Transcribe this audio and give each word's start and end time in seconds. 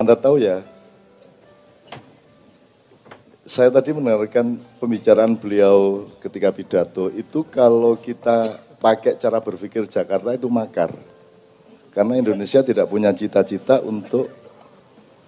Anda 0.00 0.16
tahu 0.16 0.40
ya, 0.40 0.64
saya 3.44 3.68
tadi 3.68 3.92
mendengarkan 3.92 4.56
pembicaraan 4.80 5.36
beliau 5.36 6.08
ketika 6.24 6.48
pidato, 6.48 7.12
itu 7.12 7.44
kalau 7.44 8.00
kita 8.00 8.56
pakai 8.80 9.20
cara 9.20 9.44
berpikir 9.44 9.84
Jakarta 9.84 10.32
itu 10.32 10.48
makar. 10.48 10.88
Karena 11.92 12.16
Indonesia 12.16 12.64
tidak 12.64 12.88
punya 12.88 13.12
cita-cita 13.12 13.84
untuk 13.84 14.32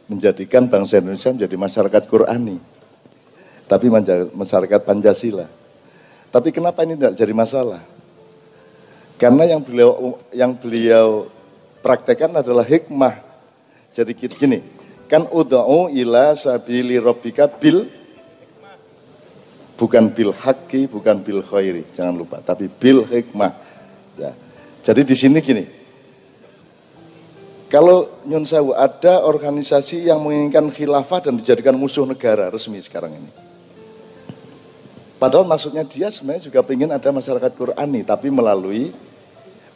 menjadikan 0.09 0.65
bangsa 0.65 1.05
Indonesia 1.05 1.37
menjadi 1.37 1.57
masyarakat 1.61 2.03
Qurani. 2.09 2.57
Tapi 3.69 3.87
masyarakat 4.33 4.81
Pancasila. 4.89 5.53
Tapi 6.33 6.49
kenapa 6.49 6.81
ini 6.89 6.97
tidak 6.97 7.21
jadi 7.21 7.35
masalah? 7.37 7.85
Karena 9.21 9.53
yang 9.53 9.61
beliau 9.61 10.17
yang 10.33 10.57
beliau 10.57 11.29
praktekkan 11.85 12.33
adalah 12.41 12.65
hikmah. 12.65 13.32
Jadi 13.93 14.17
gini, 14.17 14.59
kan 15.05 15.29
udha'u 15.29 15.93
ila 15.93 16.33
sabili 16.33 16.97
rabbika 16.97 17.45
bil 17.45 17.85
bukan 19.77 20.09
bil 20.09 20.33
haqqi, 20.33 20.89
bukan 20.89 21.21
bil 21.21 21.45
khairi, 21.45 21.85
jangan 21.93 22.17
lupa, 22.17 22.41
tapi 22.41 22.73
bil 22.73 23.05
hikmah. 23.05 23.53
Ya. 24.17 24.33
Jadi 24.81 25.05
di 25.05 25.15
sini 25.19 25.39
gini, 25.45 25.65
kalau 27.73 28.09
Nyun 28.29 28.45
Sewu 28.45 28.77
ada 28.77 29.25
organisasi 29.25 30.09
yang 30.09 30.21
menginginkan 30.21 30.69
khilafah 30.69 31.25
dan 31.25 31.41
dijadikan 31.41 31.73
musuh 31.77 32.05
negara 32.05 32.53
resmi 32.53 32.81
sekarang 32.81 33.17
ini. 33.17 33.31
Padahal 35.17 35.47
maksudnya 35.47 35.87
dia 35.87 36.11
sebenarnya 36.11 36.51
juga 36.51 36.67
ingin 36.67 36.91
ada 36.91 37.09
masyarakat 37.15 37.51
Qurani, 37.55 38.03
tapi 38.03 38.27
melalui 38.27 38.91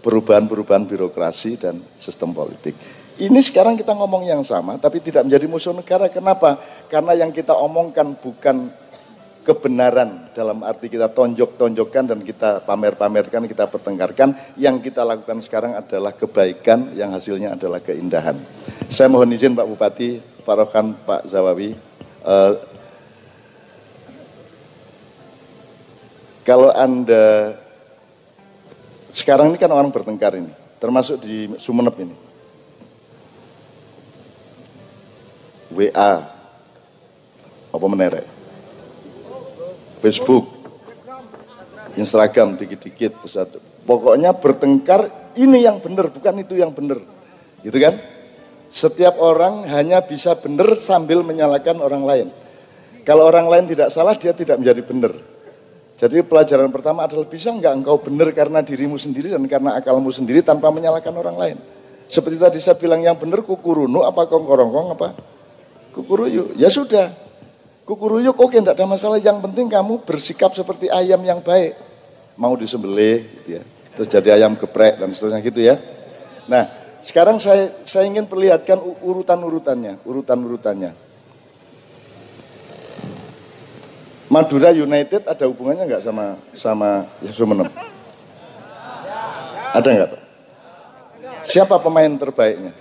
perubahan-perubahan 0.03 0.85
birokrasi 0.87 1.55
dan 1.55 1.79
sistem 1.95 2.35
politik. 2.35 2.75
Ini 3.17 3.41
sekarang 3.41 3.81
kita 3.81 3.97
ngomong 3.97 4.29
yang 4.29 4.45
sama, 4.45 4.77
tapi 4.77 5.01
tidak 5.01 5.25
menjadi 5.25 5.49
musuh 5.49 5.73
negara. 5.73 6.13
Kenapa? 6.13 6.61
Karena 6.93 7.17
yang 7.17 7.33
kita 7.33 7.57
omongkan 7.57 8.13
bukan 8.21 8.69
kebenaran 9.41 10.29
dalam 10.37 10.61
arti 10.61 10.93
kita 10.93 11.09
tonjok-tonjokkan 11.09 12.13
dan 12.13 12.21
kita 12.21 12.61
pamer-pamerkan, 12.69 13.49
kita 13.49 13.65
pertengkarkan. 13.73 14.37
Yang 14.61 14.93
kita 14.93 15.01
lakukan 15.01 15.41
sekarang 15.41 15.73
adalah 15.79 16.13
kebaikan 16.13 16.93
yang 16.93 17.15
hasilnya 17.17 17.57
adalah 17.57 17.81
keindahan. 17.81 18.37
Saya 18.93 19.09
mohon 19.09 19.33
izin 19.33 19.57
Pak 19.57 19.65
Bupati, 19.65 20.21
Pak 20.45 20.55
Rokan, 20.61 20.87
Pak 21.09 21.25
Zawawi, 21.25 21.73
uh, 22.27 22.77
Kalau 26.47 26.71
Anda 26.71 27.59
sekarang 29.11 29.51
ini 29.51 29.59
kan 29.59 29.67
orang 29.75 29.91
bertengkar 29.91 30.39
ini, 30.39 30.55
termasuk 30.79 31.19
di 31.19 31.51
Sumeneb 31.59 31.99
ini. 31.99 32.26
WA, 35.77 36.13
apa 37.69 37.87
menerek, 37.93 38.25
Facebook, 40.01 40.49
Instagram 42.01 42.57
dikit-dikit, 42.57 43.21
terus 43.21 43.37
ada. 43.37 43.61
Pokoknya 43.85 44.33
bertengkar 44.33 45.33
ini 45.37 45.63
yang 45.69 45.79
benar, 45.85 46.09
bukan 46.09 46.41
itu 46.41 46.57
yang 46.57 46.73
benar. 46.73 46.99
Gitu 47.61 47.77
kan? 47.77 48.01
Setiap 48.73 49.21
orang 49.21 49.69
hanya 49.69 50.03
bisa 50.03 50.35
benar 50.35 50.81
sambil 50.81 51.21
menyalahkan 51.23 51.77
orang 51.79 52.03
lain. 52.03 52.29
Kalau 53.07 53.29
orang 53.29 53.47
lain 53.47 53.71
tidak 53.71 53.93
salah, 53.95 54.19
dia 54.19 54.35
tidak 54.35 54.59
menjadi 54.59 54.83
benar. 54.83 55.13
Jadi 55.97 56.21
pelajaran 56.27 56.69
pertama 56.69 57.09
adalah 57.09 57.25
bisa 57.25 57.49
enggak 57.49 57.73
engkau 57.73 57.97
benar 57.97 58.29
karena 58.37 58.61
dirimu 58.61 59.01
sendiri 59.01 59.33
dan 59.33 59.41
karena 59.49 59.81
akalmu 59.81 60.13
sendiri 60.13 60.45
tanpa 60.45 60.69
menyalahkan 60.69 61.15
orang 61.15 61.37
lain. 61.39 61.57
Seperti 62.05 62.37
tadi 62.37 62.59
saya 62.61 62.77
bilang 62.77 63.01
yang 63.01 63.17
benar 63.17 63.41
kukurunu 63.41 64.05
apa 64.05 64.29
kongkorongkong 64.29 64.89
apa 64.93 65.36
kukuruyu. 65.97 66.53
Ya 66.61 66.69
sudah, 66.69 67.09
kukuruyu 67.89 68.37
oke 68.37 68.53
enggak 68.53 68.77
ada 68.77 68.85
masalah. 68.85 69.17
Yang 69.17 69.41
penting 69.49 69.73
kamu 69.73 70.05
bersikap 70.05 70.53
seperti 70.53 70.93
ayam 70.93 71.25
yang 71.25 71.41
baik. 71.41 71.73
Mau 72.37 72.53
disembelih 72.53 73.25
gitu 73.41 73.57
ya. 73.57 73.63
Terus 73.97 74.09
jadi 74.13 74.29
ayam 74.37 74.53
geprek 74.61 75.01
dan 75.01 75.09
seterusnya 75.17 75.41
gitu 75.41 75.65
ya. 75.65 75.81
Nah 76.45 76.69
sekarang 77.01 77.41
saya, 77.41 77.73
saya 77.89 78.05
ingin 78.05 78.29
perlihatkan 78.29 78.77
urutan-urutannya, 79.01 80.05
urutan-urutannya. 80.05 80.93
Madura 84.27 84.75
United 84.75 85.23
ada 85.25 85.45
hubungannya 85.49 85.87
nggak 85.87 86.03
sama 86.05 86.37
sama 86.51 86.91
Sumeneb? 87.31 87.71
Ada 89.73 89.87
nggak 89.87 90.09
Pak? 90.13 90.23
Siapa 91.47 91.79
pemain 91.79 92.11
terbaiknya? 92.11 92.75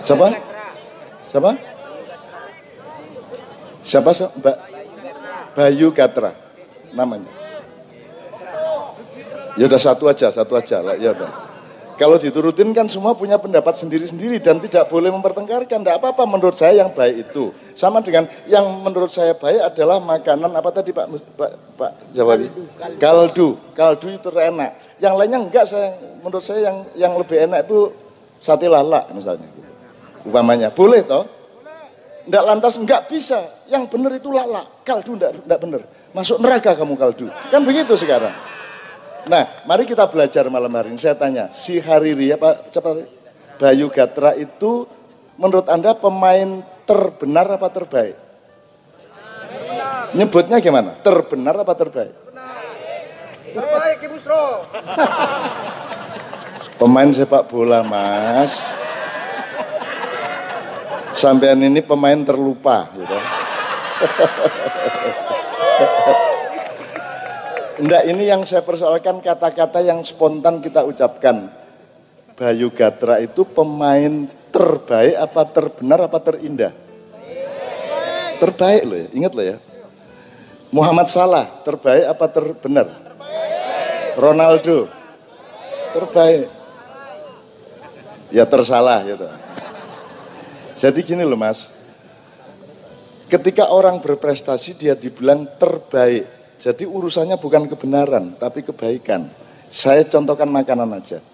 Siapa? 0.00 0.53
Siapa? 1.34 1.50
Siapa? 3.82 4.10
Mbak 4.38 4.56
Bayu 5.58 5.90
Gatra 5.90 6.30
namanya. 6.94 7.26
Ya 9.58 9.66
udah 9.66 9.82
satu 9.82 10.06
aja, 10.06 10.30
satu 10.30 10.54
aja 10.54 10.78
lah 10.78 10.94
ya 10.94 11.10
Pak. 11.10 11.30
Kalau 11.98 12.22
diturutin 12.22 12.70
kan 12.70 12.86
semua 12.86 13.18
punya 13.18 13.34
pendapat 13.38 13.74
sendiri-sendiri 13.74 14.38
dan 14.38 14.62
tidak 14.62 14.86
boleh 14.86 15.10
mempertengkarkan. 15.10 15.82
Tidak 15.82 15.98
apa-apa 15.98 16.22
menurut 16.22 16.54
saya 16.54 16.86
yang 16.86 16.94
baik 16.94 17.26
itu. 17.26 17.50
Sama 17.74 17.98
dengan 17.98 18.30
yang 18.46 18.66
menurut 18.82 19.10
saya 19.10 19.34
baik 19.34 19.74
adalah 19.74 19.98
makanan 19.98 20.54
apa 20.54 20.70
tadi 20.70 20.94
Pak 20.94 21.06
Pak, 21.34 21.50
Pak 21.74 21.90
Jawabi? 22.14 22.46
Kaldu. 23.02 23.58
Kaldu 23.74 24.06
itu 24.10 24.30
enak. 24.30 24.70
Yang 25.02 25.14
lainnya 25.18 25.38
enggak 25.42 25.66
saya 25.66 25.98
menurut 26.22 26.42
saya 26.46 26.62
yang 26.62 26.76
yang 26.94 27.12
lebih 27.18 27.42
enak 27.42 27.66
itu 27.66 27.90
sate 28.38 28.70
lala 28.70 29.06
misalnya. 29.10 29.63
Umpamanya. 30.24 30.72
Boleh 30.72 31.04
toh? 31.04 31.28
Enggak 32.24 32.44
lantas 32.48 32.74
enggak 32.80 33.04
bisa. 33.12 33.38
Yang 33.68 33.92
benar 33.92 34.12
itu 34.16 34.32
lala. 34.32 34.64
Kaldu 34.82 35.20
enggak 35.20 35.32
enggak 35.44 35.60
benar. 35.60 35.80
Masuk 36.16 36.40
neraka 36.40 36.72
kamu 36.72 36.96
kaldu. 36.96 37.28
Kan 37.52 37.62
begitu 37.68 37.92
sekarang. 38.00 38.32
Nah, 39.24 39.64
mari 39.64 39.88
kita 39.88 40.04
belajar 40.08 40.48
malam 40.52 40.72
hari 40.72 40.92
ini. 40.92 41.00
Saya 41.00 41.16
tanya, 41.16 41.48
si 41.48 41.80
Hariri 41.80 42.32
apa 42.32 42.68
cepat 42.68 43.08
Bayu 43.56 43.88
Gatra 43.88 44.36
itu 44.36 44.84
menurut 45.40 45.68
Anda 45.68 45.96
pemain 45.96 46.60
terbenar 46.84 47.48
apa 47.56 47.68
terbaik? 47.72 48.16
Terbenar. 48.16 50.12
Nyebutnya 50.12 50.56
gimana? 50.60 50.90
Terbenar 51.00 51.56
apa 51.56 51.72
terbaik? 51.72 52.14
Terbaik, 53.54 53.98
Ibu 54.02 54.18
Sro. 54.18 54.66
pemain 56.82 57.06
sepak 57.14 57.46
bola, 57.46 57.86
Mas. 57.86 58.50
Sampean 61.14 61.62
ini 61.62 61.78
pemain 61.78 62.18
terlupa, 62.26 62.90
gitu. 62.98 63.16
Enggak, 67.74 68.02
ini 68.10 68.22
yang 68.26 68.42
saya 68.42 68.62
persoalkan 68.66 69.22
kata-kata 69.22 69.78
yang 69.82 70.02
spontan 70.02 70.58
kita 70.58 70.82
ucapkan. 70.82 71.50
Bayu 72.34 72.74
Gatra 72.74 73.22
itu 73.22 73.46
pemain 73.46 74.26
terbaik 74.50 75.14
apa 75.14 75.42
terbenar 75.46 76.02
apa 76.02 76.18
terindah? 76.18 76.74
Terbaik 78.42 78.82
loh 78.82 78.98
ya, 78.98 79.08
ingat 79.14 79.32
loh 79.38 79.46
ya. 79.46 79.56
Muhammad 80.74 81.06
Salah, 81.06 81.46
terbaik 81.62 82.10
apa 82.10 82.26
terbenar? 82.26 82.86
Ronaldo, 84.18 84.90
terbaik. 85.94 86.50
Ya 88.34 88.42
tersalah 88.42 88.98
gitu. 89.06 89.30
Jadi 90.84 91.00
gini 91.00 91.24
loh 91.24 91.40
mas, 91.40 91.72
ketika 93.32 93.72
orang 93.72 94.04
berprestasi 94.04 94.76
dia 94.76 94.92
dibilang 94.92 95.48
terbaik, 95.56 96.28
jadi 96.60 96.84
urusannya 96.84 97.40
bukan 97.40 97.72
kebenaran, 97.72 98.36
tapi 98.36 98.60
kebaikan. 98.60 99.32
Saya 99.72 100.04
contohkan 100.04 100.44
makanan 100.44 100.92
aja. 100.92 101.24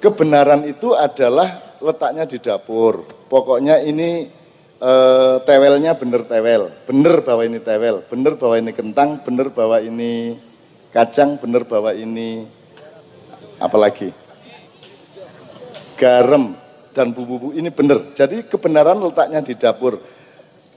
Kebenaran 0.00 0.64
itu 0.64 0.96
adalah 0.96 1.76
letaknya 1.76 2.24
di 2.24 2.40
dapur. 2.40 3.04
Pokoknya 3.28 3.84
ini 3.84 4.32
e, 4.80 4.92
tewelnya 5.44 5.92
bener 6.00 6.24
tewel, 6.24 6.72
bener 6.88 7.20
bahwa 7.20 7.44
ini 7.44 7.60
tewel, 7.60 8.00
bener 8.08 8.32
bahwa 8.40 8.56
ini 8.64 8.72
kentang, 8.72 9.20
bener 9.20 9.52
bahwa 9.52 9.76
ini 9.76 10.40
kacang, 10.88 11.36
bener 11.36 11.68
bahwa 11.68 11.92
ini 11.92 12.48
apalagi 13.60 14.08
garam 16.00 16.63
dan 16.94 17.10
bumbu-bumbu 17.10 17.58
ini 17.58 17.68
bener. 17.74 18.14
Jadi 18.14 18.46
kebenaran 18.46 19.02
letaknya 19.02 19.42
di 19.42 19.58
dapur. 19.58 19.98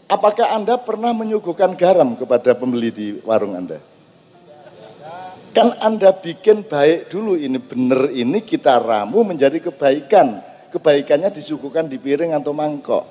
Apakah 0.10 0.58
Anda 0.58 0.82
pernah 0.82 1.14
menyuguhkan 1.14 1.78
garam 1.78 2.18
kepada 2.18 2.58
pembeli 2.58 2.90
di 2.90 3.08
warung 3.22 3.54
Anda? 3.54 3.78
Kan 5.54 5.78
Anda 5.78 6.12
bikin 6.12 6.66
baik 6.66 7.14
dulu 7.14 7.38
ini 7.38 7.62
benar 7.62 8.10
ini 8.10 8.42
kita 8.42 8.82
ramu 8.82 9.22
menjadi 9.22 9.62
kebaikan. 9.70 10.42
Kebaikannya 10.68 11.32
disuguhkan 11.32 11.88
di 11.88 11.96
piring 11.96 12.36
atau 12.36 12.52
mangkok. 12.52 13.08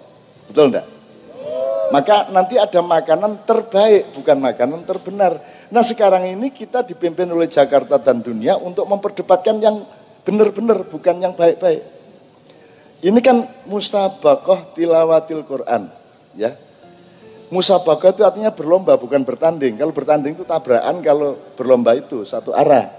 Betul 0.50 0.75
enggak? 0.75 0.87
Maka 1.87 2.29
nanti 2.35 2.58
ada 2.58 2.82
makanan 2.82 3.47
terbaik, 3.47 4.12
bukan 4.12 4.37
makanan 4.43 4.82
terbenar. 4.82 5.38
Nah 5.70 5.82
sekarang 5.87 6.26
ini 6.26 6.50
kita 6.50 6.82
dipimpin 6.82 7.31
oleh 7.31 7.47
Jakarta 7.47 7.99
dan 7.99 8.23
dunia 8.23 8.58
untuk 8.58 8.87
memperdebatkan 8.91 9.58
yang 9.62 9.87
benar-benar, 10.26 10.82
bukan 10.87 11.17
yang 11.23 11.32
baik-baik. 11.35 11.95
Ini 13.04 13.20
kan 13.20 13.44
musabakoh 13.69 14.72
tilawatil 14.72 15.44
Quran, 15.44 15.93
ya. 16.32 16.56
Musabakoh 17.52 18.10
itu 18.10 18.22
artinya 18.26 18.50
berlomba 18.50 18.98
bukan 18.98 19.22
bertanding. 19.22 19.78
Kalau 19.78 19.93
bertanding 19.94 20.34
itu 20.34 20.43
tabrakan, 20.43 20.98
kalau 21.04 21.38
berlomba 21.54 21.94
itu 21.94 22.26
satu 22.26 22.50
arah. 22.56 22.90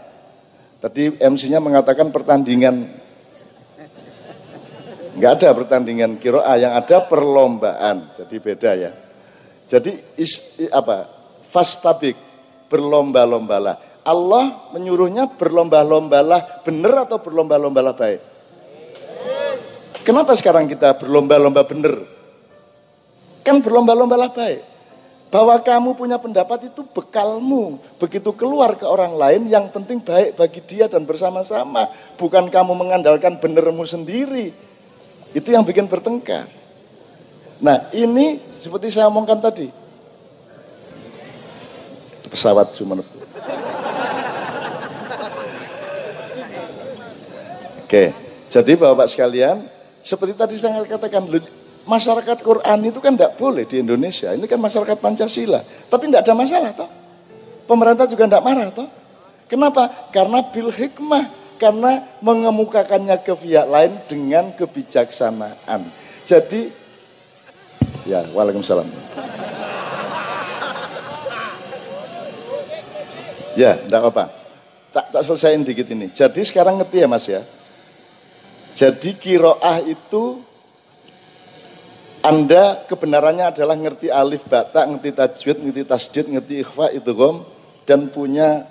Tadi 0.77 1.17
MC-nya 1.17 1.57
mengatakan 1.57 2.13
pertandingan 2.13 2.85
Enggak 5.17 5.41
ada 5.41 5.49
pertandingan 5.57 6.21
kiroa, 6.21 6.53
yang 6.61 6.77
ada 6.77 7.01
perlombaan. 7.01 8.13
Jadi 8.13 8.37
beda 8.37 8.71
ya. 8.77 8.93
Jadi 9.65 9.97
is, 10.13 10.61
apa? 10.69 11.09
Fastabik, 11.49 12.13
berlomba-lombalah. 12.69 13.81
Allah 14.05 14.69
menyuruhnya 14.77 15.25
berlomba-lombalah 15.33 16.61
benar 16.61 17.09
atau 17.09 17.17
berlomba-lombalah 17.17 17.97
baik? 17.97 18.36
Kenapa 20.07 20.31
sekarang 20.39 20.71
kita 20.71 20.95
berlomba-lomba 20.95 21.67
benar? 21.67 21.99
Kan 23.43 23.59
berlomba-lombalah 23.59 24.31
baik. 24.31 24.63
Bahwa 25.27 25.59
kamu 25.59 25.99
punya 25.99 26.15
pendapat 26.15 26.71
itu 26.71 26.79
bekalmu. 26.95 27.75
Begitu 27.99 28.31
keluar 28.31 28.79
ke 28.79 28.87
orang 28.87 29.19
lain 29.19 29.51
yang 29.51 29.67
penting 29.67 29.99
baik 29.99 30.39
bagi 30.39 30.63
dia 30.63 30.87
dan 30.87 31.03
bersama-sama. 31.03 31.91
Bukan 32.15 32.47
kamu 32.47 32.71
mengandalkan 32.71 33.35
benermu 33.35 33.83
sendiri. 33.83 34.55
Itu 35.35 35.51
yang 35.51 35.67
bikin 35.67 35.91
bertengkar. 35.91 36.47
Nah 37.59 37.91
ini 37.91 38.39
seperti 38.39 38.87
saya 38.87 39.11
omongkan 39.11 39.43
tadi. 39.43 39.67
Pesawat 42.31 42.71
Sumeneb. 42.71 43.03
Oke, 47.83 48.15
jadi 48.47 48.71
Bapak 48.75 49.11
sekalian, 49.11 49.63
seperti 50.07 50.39
tadi 50.39 50.55
saya 50.55 50.79
katakan, 50.87 51.27
masyarakat 51.83 52.39
Quran 52.39 52.79
itu 52.87 53.03
kan 53.03 53.19
tidak 53.19 53.35
boleh 53.35 53.67
di 53.67 53.83
Indonesia. 53.83 54.31
Ini 54.31 54.47
kan 54.47 54.55
masyarakat 54.55 54.95
Pancasila. 55.03 55.59
Tapi 55.91 56.07
tidak 56.07 56.23
ada 56.23 56.33
masalah 56.35 56.71
toh. 56.71 56.87
Pemerintah 57.67 58.07
juga 58.07 58.23
tidak 58.31 58.43
marah 58.47 58.71
toh. 58.71 58.87
Kenapa? 59.51 59.91
Karena 60.15 60.39
bil 60.47 60.71
hikmah. 60.71 61.27
Karena 61.57 62.05
mengemukakannya 62.21 63.17
ke 63.25 63.33
pihak 63.33 63.67
lain 63.67 63.97
dengan 64.05 64.53
kebijaksanaan. 64.53 65.89
Jadi, 66.23 66.69
ya, 68.05 68.23
waalaikumsalam. 68.31 68.85
Ya, 73.57 73.73
tidak 73.73 73.99
apa-apa. 74.05 74.25
Tak, 74.93 75.05
tak 75.17 75.21
selesaiin 75.25 75.65
dikit 75.65 75.89
ini. 75.89 76.13
Jadi 76.13 76.45
sekarang 76.45 76.77
ngerti 76.77 77.01
ya 77.01 77.09
mas 77.09 77.25
ya. 77.25 77.41
Jadi 78.77 79.17
kiroah 79.17 79.81
itu 79.81 80.45
anda 82.21 82.85
kebenarannya 82.85 83.49
adalah 83.49 83.73
ngerti 83.73 84.13
alif 84.13 84.45
bata, 84.45 84.85
ngerti 84.85 85.17
tajwid, 85.17 85.57
ngerti 85.65 85.81
tasjid, 85.81 86.25
ngerti 86.29 86.61
ikhfa 86.61 86.93
itu 86.93 87.09
gom 87.17 87.41
dan 87.89 88.05
punya 88.13 88.69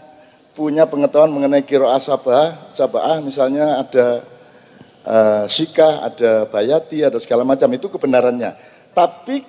punya 0.55 0.87
pengetahuan 0.87 1.35
mengenai 1.35 1.67
kiroah 1.67 1.99
sabah, 1.99 2.70
sabah 2.70 3.19
misalnya 3.19 3.82
ada 3.82 4.06
uh, 5.03 5.44
sikah, 5.50 6.06
ada 6.06 6.47
bayati, 6.55 7.02
ada 7.02 7.19
segala 7.19 7.43
macam 7.43 7.67
itu 7.75 7.91
kebenarannya. 7.91 8.55
Tapi 8.94 9.43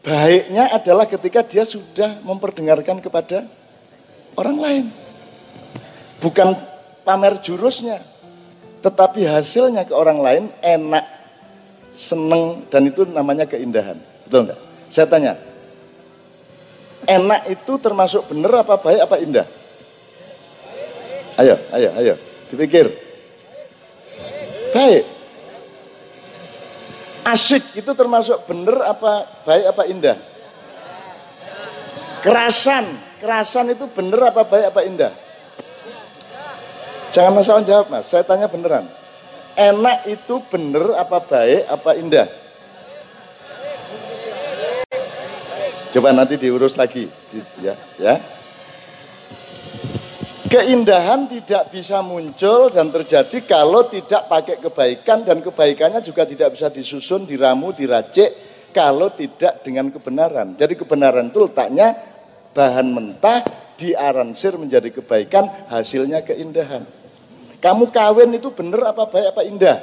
baiknya 0.00 0.72
adalah 0.72 1.04
ketika 1.04 1.44
dia 1.44 1.68
sudah 1.68 2.24
memperdengarkan 2.24 3.04
kepada 3.04 3.44
orang 4.40 4.56
lain. 4.56 4.84
Bukan 6.16 6.56
pamer 7.04 7.38
jurusnya, 7.44 8.00
tetapi 8.86 9.26
hasilnya 9.26 9.82
ke 9.82 9.90
orang 9.90 10.22
lain 10.22 10.44
enak, 10.62 11.02
seneng, 11.90 12.62
dan 12.70 12.86
itu 12.86 13.02
namanya 13.02 13.42
keindahan. 13.42 13.98
Betul 14.22 14.46
enggak? 14.46 14.60
Saya 14.86 15.10
tanya, 15.10 15.34
enak 17.02 17.50
itu 17.50 17.72
termasuk 17.82 18.30
benar 18.30 18.62
apa 18.62 18.78
baik 18.78 19.02
apa 19.02 19.16
indah? 19.18 19.46
Ayo, 21.34 21.58
ayo, 21.74 21.90
ayo, 21.98 22.14
dipikir. 22.46 22.86
Baik. 24.70 25.02
Asik 27.26 27.74
itu 27.74 27.90
termasuk 27.90 28.38
benar 28.46 28.86
apa 28.86 29.26
baik 29.42 29.66
apa 29.66 29.82
indah? 29.90 30.16
Kerasan, 32.22 32.86
kerasan 33.18 33.74
itu 33.74 33.90
benar 33.90 34.30
apa 34.30 34.46
baik 34.46 34.70
apa 34.70 34.80
indah? 34.86 35.25
Jangan 37.16 37.32
masalah 37.32 37.64
jawab 37.64 37.88
mas, 37.88 38.12
saya 38.12 38.28
tanya 38.28 38.44
beneran. 38.44 38.84
Enak 39.56 40.04
itu 40.04 40.36
bener 40.52 41.00
apa 41.00 41.16
baik 41.16 41.64
apa 41.64 41.90
indah? 41.96 42.28
Coba 45.96 46.12
nanti 46.12 46.36
diurus 46.36 46.76
lagi, 46.76 47.08
ya, 47.64 47.72
ya. 47.96 48.20
Keindahan 50.52 51.24
tidak 51.24 51.72
bisa 51.72 52.04
muncul 52.04 52.68
dan 52.68 52.92
terjadi 52.92 53.48
kalau 53.48 53.88
tidak 53.88 54.28
pakai 54.28 54.60
kebaikan 54.60 55.24
dan 55.24 55.40
kebaikannya 55.40 56.04
juga 56.04 56.28
tidak 56.28 56.52
bisa 56.52 56.68
disusun, 56.68 57.24
diramu, 57.24 57.72
diracik 57.72 58.28
kalau 58.76 59.08
tidak 59.08 59.64
dengan 59.64 59.88
kebenaran. 59.88 60.52
Jadi 60.52 60.76
kebenaran 60.76 61.32
itu 61.32 61.48
letaknya 61.48 61.96
bahan 62.52 62.92
mentah 62.92 63.40
diaransir 63.80 64.60
menjadi 64.60 64.92
kebaikan, 64.92 65.48
hasilnya 65.72 66.20
keindahan. 66.20 67.05
Kamu 67.60 67.88
kawin 67.88 68.30
itu 68.36 68.52
bener 68.52 68.84
apa 68.84 69.08
baik 69.08 69.32
apa 69.32 69.42
indah? 69.46 69.78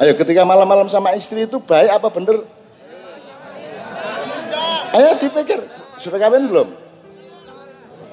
Ayo 0.00 0.12
ketika 0.16 0.42
malam-malam 0.42 0.88
sama 0.88 1.12
istri 1.12 1.44
itu 1.44 1.60
baik 1.60 1.90
apa 1.92 2.08
bener? 2.08 2.42
Ayo 4.92 5.16
dipikir, 5.16 5.60
sudah 5.96 6.18
kawin 6.20 6.52
belum? 6.52 6.68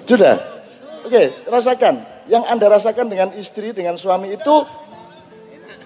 Sudah? 0.07 0.39
Oke, 1.03 1.43
rasakan. 1.47 1.99
Yang 2.29 2.43
Anda 2.45 2.65
rasakan 2.69 3.07
dengan 3.09 3.29
istri, 3.35 3.73
dengan 3.73 3.97
suami 3.99 4.31
itu 4.31 4.55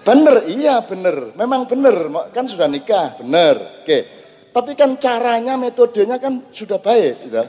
bener, 0.04 0.44
iya 0.46 0.84
bener. 0.84 1.32
Memang 1.34 1.66
bener, 1.66 2.12
kan 2.30 2.46
sudah 2.46 2.68
nikah, 2.68 3.18
bener. 3.18 3.82
Oke. 3.82 4.06
Tapi 4.54 4.78
kan 4.78 4.94
caranya, 5.02 5.58
metodenya 5.58 6.20
kan 6.22 6.46
sudah 6.54 6.78
baik. 6.78 7.26
Gitu. 7.26 7.42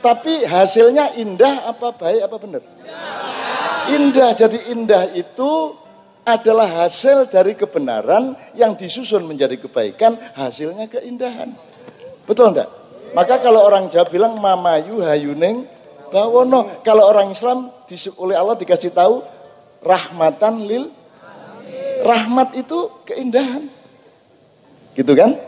Tapi 0.00 0.46
hasilnya 0.46 1.16
indah 1.18 1.70
apa 1.70 1.92
baik 1.94 2.22
apa 2.26 2.36
bener? 2.38 2.62
Indah, 3.86 4.34
jadi 4.34 4.58
indah 4.74 5.14
itu 5.14 5.74
adalah 6.26 6.66
hasil 6.82 7.30
dari 7.30 7.54
kebenaran 7.54 8.34
yang 8.58 8.74
disusun 8.74 9.22
menjadi 9.22 9.54
kebaikan, 9.62 10.18
hasilnya 10.34 10.90
keindahan. 10.90 11.54
Betul 12.26 12.50
enggak? 12.50 12.66
Maka 13.14 13.38
kalau 13.38 13.62
orang 13.62 13.86
Jawa 13.86 14.10
bilang 14.10 14.34
mamayu 14.42 14.98
hayuning 15.06 15.64
bawono. 16.10 16.82
Kalau 16.82 17.06
orang 17.06 17.30
Islam 17.30 17.70
oleh 18.18 18.34
Allah 18.34 18.58
dikasih 18.58 18.90
tahu 18.90 19.22
rahmatan 19.86 20.66
lil 20.66 20.90
rahmat 22.02 22.58
itu 22.58 22.90
keindahan. 23.06 23.70
Gitu 24.98 25.12
kan? 25.14 25.38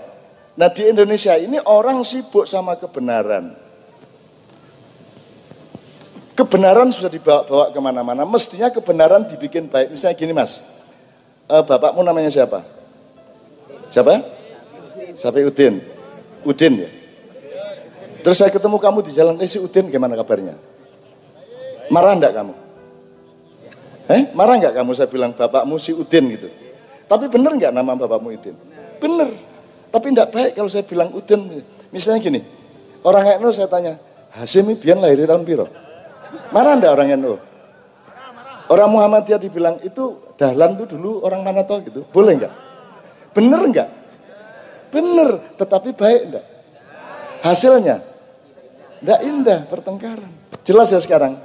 Nah 0.55 0.69
di 0.71 0.87
Indonesia 0.87 1.35
ini 1.35 1.59
orang 1.59 2.07
sibuk 2.07 2.47
sama 2.47 2.79
kebenaran 2.79 3.68
kebenaran 6.39 6.95
sudah 6.95 7.11
dibawa-bawa 7.11 7.75
ke 7.75 7.81
mana-mana. 7.83 8.23
Mestinya 8.23 8.71
kebenaran 8.71 9.27
dibikin 9.27 9.67
baik. 9.67 9.91
Misalnya 9.91 10.15
gini 10.15 10.31
mas, 10.31 10.63
uh, 11.51 11.67
bapakmu 11.67 12.07
namanya 12.07 12.31
siapa? 12.31 12.63
Siapa? 13.91 14.23
Sapi 15.19 15.43
Udin. 15.43 15.83
Udin 16.47 16.87
ya. 16.87 16.91
Terus 18.23 18.39
saya 18.39 18.55
ketemu 18.55 18.79
kamu 18.79 18.99
di 19.03 19.11
jalan, 19.11 19.35
eh 19.43 19.51
si 19.51 19.59
Udin 19.59 19.91
gimana 19.91 20.15
kabarnya? 20.15 20.55
Marah 21.91 22.15
enggak 22.15 22.31
kamu? 22.39 22.55
Eh, 24.09 24.23
marah 24.39 24.55
enggak 24.63 24.75
kamu 24.79 24.91
saya 24.95 25.11
bilang 25.11 25.35
bapakmu 25.35 25.75
si 25.83 25.91
Udin 25.91 26.31
gitu? 26.39 26.47
Tapi 27.11 27.27
bener 27.27 27.59
enggak 27.59 27.75
nama 27.75 27.99
bapakmu 27.99 28.31
Udin? 28.31 28.55
Bener. 29.03 29.35
Tapi 29.91 30.07
enggak 30.15 30.31
baik 30.31 30.53
kalau 30.55 30.71
saya 30.71 30.87
bilang 30.87 31.11
Udin. 31.11 31.67
Misalnya 31.91 32.23
gini, 32.23 32.41
orang 33.03 33.43
NU 33.43 33.51
saya 33.51 33.67
tanya, 33.67 33.97
Hasim 34.29 34.69
biar 34.77 35.01
lahir 35.01 35.25
tahun 35.25 35.43
biru. 35.43 35.88
Marah 36.55 36.75
enggak 36.77 36.93
orang 36.97 37.09
NU? 37.19 37.35
Orang 38.69 38.91
Muhammadiyah 38.93 39.41
dibilang 39.41 39.77
itu 39.81 40.37
dahlan 40.37 40.77
tuh 40.77 40.87
dulu 40.97 41.25
orang 41.25 41.41
mana 41.41 41.65
toh 41.65 41.81
gitu. 41.81 42.05
Boleh 42.13 42.37
enggak? 42.37 42.55
Bener 43.33 43.61
enggak? 43.65 43.89
Bener, 44.93 45.31
tetapi 45.57 45.97
baik 45.97 46.21
enggak? 46.29 46.45
Hasilnya 47.45 47.97
enggak 49.01 49.21
indah 49.25 49.61
pertengkaran. 49.69 50.33
Jelas 50.65 50.93
ya 50.93 51.01
sekarang. 51.01 51.37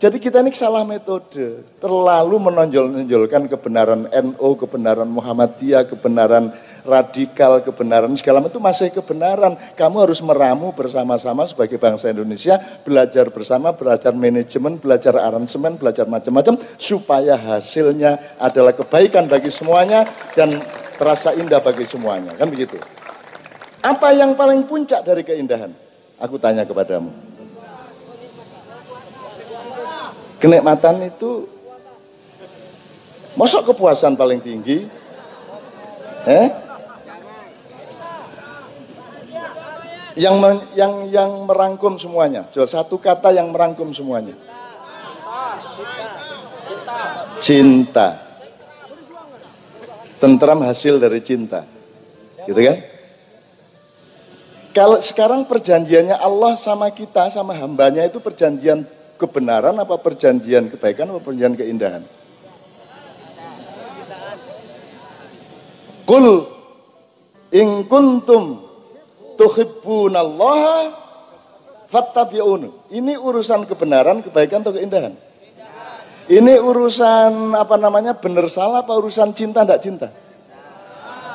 Jadi 0.00 0.16
kita 0.16 0.40
ini 0.40 0.48
salah 0.56 0.80
metode, 0.80 1.60
terlalu 1.76 2.40
menonjol-nonjolkan 2.40 3.52
kebenaran 3.52 4.08
NU, 4.08 4.48
kebenaran 4.56 5.04
Muhammadiyah, 5.04 5.84
kebenaran 5.84 6.56
radikal 6.82 7.60
kebenaran 7.60 8.12
segala 8.16 8.42
macam 8.44 8.52
itu 8.54 8.62
masih 8.62 8.88
kebenaran. 8.90 9.54
Kamu 9.74 10.04
harus 10.04 10.20
meramu 10.20 10.72
bersama-sama 10.74 11.46
sebagai 11.46 11.76
bangsa 11.76 12.10
Indonesia, 12.10 12.58
belajar 12.82 13.28
bersama, 13.28 13.72
belajar 13.72 14.12
manajemen, 14.12 14.76
belajar 14.76 15.14
aransemen, 15.16 15.76
belajar 15.76 16.04
macam-macam 16.08 16.58
supaya 16.76 17.38
hasilnya 17.38 18.36
adalah 18.40 18.74
kebaikan 18.76 19.30
bagi 19.30 19.48
semuanya 19.48 20.04
dan 20.32 20.60
terasa 20.96 21.36
indah 21.36 21.62
bagi 21.62 21.86
semuanya. 21.86 22.32
Kan 22.36 22.50
begitu. 22.50 22.76
Apa 23.80 24.12
yang 24.12 24.36
paling 24.36 24.68
puncak 24.68 25.00
dari 25.02 25.24
keindahan? 25.24 25.72
Aku 26.20 26.36
tanya 26.36 26.68
kepadamu. 26.68 27.08
Kenikmatan 30.40 31.04
itu 31.04 31.60
Masuk 33.38 33.72
kepuasan 33.72 34.18
paling 34.18 34.42
tinggi? 34.42 34.84
Eh? 36.26 36.46
Yang 40.18 40.34
yang 40.74 40.92
yang 41.10 41.30
merangkum 41.46 41.94
semuanya. 41.98 42.46
Satu 42.50 42.98
kata 42.98 43.30
yang 43.30 43.54
merangkum 43.54 43.94
semuanya. 43.94 44.34
Cinta. 47.38 48.18
Tentram 50.20 50.60
hasil 50.66 51.00
dari 51.00 51.22
cinta. 51.24 51.64
Gitu 52.44 52.60
kan? 52.60 52.78
Kalau 54.70 55.02
sekarang 55.02 55.50
perjanjiannya 55.50 56.14
Allah 56.14 56.54
sama 56.54 56.86
kita, 56.94 57.26
sama 57.34 57.56
hambanya 57.58 58.06
itu 58.06 58.22
perjanjian 58.22 58.86
kebenaran 59.18 59.74
apa 59.74 59.98
perjanjian 59.98 60.70
kebaikan 60.70 61.10
apa 61.10 61.18
perjanjian 61.18 61.58
keindahan? 61.58 62.02
Kul 66.06 66.46
in 67.50 67.86
kuntum 67.90 68.69
tuhibbunallaha 69.40 70.92
fattabi'un. 71.88 72.92
Ini 72.92 73.16
urusan 73.16 73.64
kebenaran, 73.64 74.20
kebaikan 74.20 74.60
atau 74.60 74.76
keindahan? 74.76 75.16
Ini 76.28 76.60
urusan 76.60 77.56
apa 77.56 77.80
namanya 77.80 78.14
benar 78.14 78.46
salah 78.52 78.84
apa 78.84 78.92
urusan 78.92 79.32
cinta 79.32 79.64
tidak 79.64 79.80
cinta? 79.80 80.08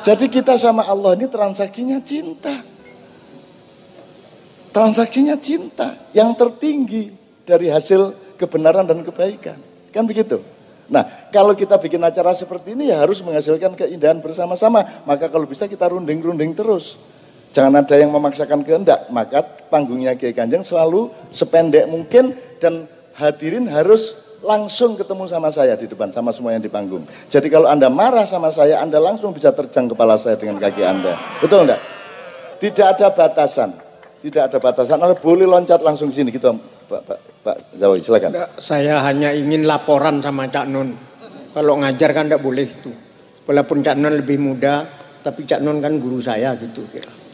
Jadi 0.06 0.30
kita 0.30 0.54
sama 0.62 0.86
Allah 0.86 1.18
ini 1.18 1.26
transaksinya 1.26 1.98
cinta 2.06 2.76
transaksinya 4.76 5.40
cinta 5.40 5.96
yang 6.12 6.36
tertinggi 6.36 7.08
dari 7.48 7.72
hasil 7.72 8.36
kebenaran 8.36 8.84
dan 8.84 9.00
kebaikan. 9.08 9.56
Kan 9.96 10.04
begitu? 10.04 10.44
Nah, 10.92 11.32
kalau 11.32 11.56
kita 11.56 11.80
bikin 11.80 12.04
acara 12.04 12.36
seperti 12.36 12.76
ini 12.76 12.92
ya 12.92 13.00
harus 13.00 13.24
menghasilkan 13.24 13.80
keindahan 13.80 14.20
bersama-sama. 14.20 14.84
Maka 15.08 15.32
kalau 15.32 15.48
bisa 15.48 15.72
kita 15.72 15.88
runding-runding 15.88 16.52
terus. 16.52 17.00
Jangan 17.56 17.72
ada 17.72 17.96
yang 17.96 18.12
memaksakan 18.12 18.68
kehendak. 18.68 19.08
Maka 19.08 19.40
panggungnya 19.72 20.20
Kiai 20.20 20.36
Kanjeng 20.36 20.68
selalu 20.68 21.08
sependek 21.32 21.88
mungkin 21.88 22.36
dan 22.60 22.84
hadirin 23.16 23.72
harus 23.72 24.36
langsung 24.44 25.00
ketemu 25.00 25.24
sama 25.32 25.48
saya 25.56 25.80
di 25.80 25.88
depan 25.88 26.12
sama 26.12 26.36
semua 26.36 26.52
yang 26.52 26.60
di 26.60 26.68
panggung. 26.68 27.08
Jadi 27.32 27.48
kalau 27.48 27.72
Anda 27.72 27.88
marah 27.88 28.28
sama 28.28 28.52
saya, 28.52 28.84
Anda 28.84 29.00
langsung 29.00 29.32
bisa 29.32 29.56
terjang 29.56 29.88
kepala 29.88 30.20
saya 30.20 30.36
dengan 30.36 30.60
kaki 30.60 30.84
Anda. 30.84 31.16
Betul 31.40 31.64
enggak? 31.64 31.82
Tidak 32.60 32.86
ada 32.86 33.08
batasan. 33.16 33.72
Tidak 34.20 34.52
ada 34.52 34.58
batasan. 34.60 35.00
Anda 35.00 35.16
boleh 35.16 35.48
loncat 35.48 35.80
langsung 35.80 36.12
sini 36.12 36.36
gitu, 36.36 36.52
Pak, 36.92 37.02
Pak, 37.08 37.20
Pak 37.40 37.58
Zawi, 37.80 38.04
silakan. 38.04 38.36
saya 38.60 39.00
hanya 39.00 39.32
ingin 39.32 39.64
laporan 39.64 40.20
sama 40.20 40.52
Cak 40.52 40.68
Nun. 40.68 40.92
Kalau 41.56 41.80
ngajar 41.80 42.12
kan 42.12 42.28
tidak 42.28 42.44
boleh 42.44 42.68
itu. 42.68 42.92
Walaupun 43.48 43.80
Cak 43.80 43.96
Nun 43.96 44.20
lebih 44.20 44.44
muda, 44.44 44.84
tapi 45.24 45.48
Cak 45.48 45.64
Nun 45.64 45.80
kan 45.80 45.96
guru 45.98 46.20
saya 46.20 46.52
gitu 46.60 46.84
kira. 46.92 47.25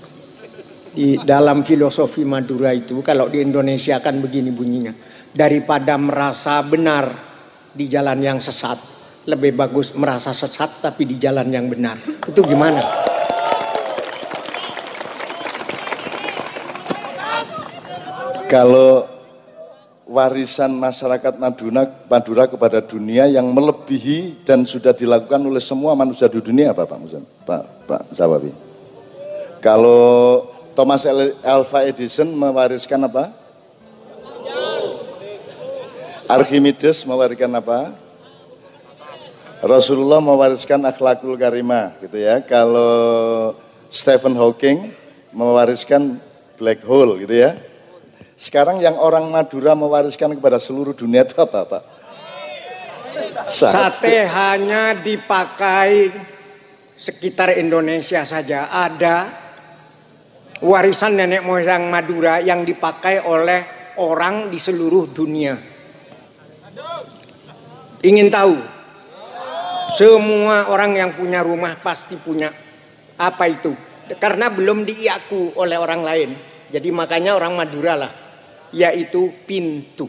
Di 0.91 1.15
dalam 1.23 1.63
filosofi 1.63 2.27
Madura 2.27 2.75
itu, 2.75 2.99
kalau 2.99 3.31
di 3.31 3.39
Indonesia 3.39 4.03
kan 4.03 4.19
begini 4.19 4.51
bunyinya. 4.51 4.91
Daripada 5.31 5.95
merasa 5.95 6.59
benar 6.59 7.15
di 7.71 7.87
jalan 7.87 8.19
yang 8.19 8.43
sesat, 8.43 8.75
lebih 9.23 9.55
bagus 9.55 9.95
merasa 9.95 10.35
sesat 10.35 10.83
tapi 10.83 11.07
di 11.07 11.15
jalan 11.15 11.47
yang 11.47 11.71
benar. 11.71 11.95
Itu 12.27 12.43
gimana? 12.43 13.11
kalau 18.51 19.07
warisan 20.03 20.75
masyarakat 20.75 21.39
Madura, 21.39 21.87
Madura 21.87 22.43
kepada 22.51 22.83
dunia 22.83 23.31
yang 23.31 23.47
melebihi 23.47 24.43
dan 24.43 24.67
sudah 24.67 24.91
dilakukan 24.91 25.39
oleh 25.39 25.63
semua 25.63 25.95
manusia 25.95 26.27
di 26.27 26.43
dunia 26.43 26.75
apa 26.75 26.83
Pak 26.83 26.99
Musan? 26.99 27.23
Pak 27.47 27.87
Pak 27.87 28.01
Zawabi. 28.11 28.51
Kalau 29.63 30.50
Thomas 30.71 31.03
Alva 31.43 31.79
Edison 31.83 32.31
mewariskan 32.31 33.03
apa? 33.03 33.35
Archimedes 36.31 37.03
mewariskan 37.03 37.51
apa? 37.51 37.91
Rasulullah 39.61 40.23
mewariskan 40.23 40.79
akhlakul 40.87 41.35
karimah 41.35 41.93
gitu 41.99 42.17
ya. 42.17 42.39
Kalau 42.41 43.53
Stephen 43.91 44.33
Hawking 44.33 44.95
mewariskan 45.35 46.17
black 46.55 46.81
hole 46.87 47.19
gitu 47.19 47.35
ya. 47.35 47.59
Sekarang 48.39 48.79
yang 48.81 48.97
orang 48.97 49.29
Madura 49.29 49.77
mewariskan 49.77 50.33
kepada 50.33 50.57
seluruh 50.57 50.95
dunia 50.95 51.27
itu 51.27 51.37
apa 51.37 51.61
Pak? 51.67 51.83
Sate, 53.45 53.75
Sate 53.75 54.17
hanya 54.25 54.97
dipakai 54.97 56.09
sekitar 56.95 57.53
Indonesia 57.59 58.23
saja. 58.25 58.71
Ada 58.71 59.40
warisan 60.61 61.17
nenek 61.17 61.41
moyang 61.41 61.89
Madura 61.89 62.37
yang 62.39 62.61
dipakai 62.61 63.25
oleh 63.25 63.93
orang 63.97 64.53
di 64.53 64.61
seluruh 64.61 65.09
dunia. 65.09 65.57
Ingin 68.01 68.29
tahu? 68.33 68.55
Semua 69.91 70.71
orang 70.71 70.95
yang 70.95 71.11
punya 71.13 71.43
rumah 71.43 71.75
pasti 71.77 72.15
punya 72.15 72.49
apa 73.19 73.45
itu? 73.49 73.75
Karena 74.17 74.47
belum 74.47 74.87
diaku 74.87 75.59
oleh 75.59 75.75
orang 75.75 76.01
lain. 76.01 76.31
Jadi 76.71 76.89
makanya 76.89 77.35
orang 77.35 77.53
Madura 77.53 77.93
lah 77.99 78.11
yaitu 78.71 79.29
pintu. 79.43 80.07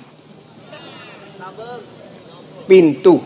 Pintu. 2.70 3.18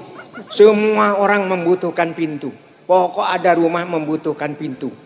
Semua 0.49 1.21
orang 1.21 1.45
membutuhkan 1.45 2.16
pintu. 2.16 2.50
Pokok 2.88 3.25
ada 3.25 3.52
rumah 3.52 3.85
membutuhkan 3.85 4.56
pintu. 4.56 5.06